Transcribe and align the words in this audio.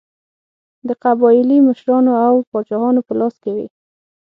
د 0.87 0.89
قبایلي 1.03 1.57
مشرانو 1.67 2.11
او 2.27 2.35
پاچاهانو 2.51 3.01
په 3.07 3.13
لاس 3.19 3.35
کې 3.43 3.49
وې. 3.55 3.67